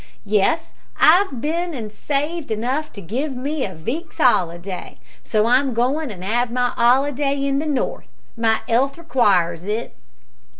[0.25, 6.09] Yes, I've bin an' saved enough to give me a veek's 'oliday, so I'm goin'
[6.09, 8.07] to 'ave my 'oliday in the north.
[8.35, 9.95] My 'ealth requires it."